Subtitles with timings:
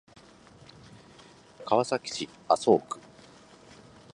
[1.63, 2.97] 川崎市麻生区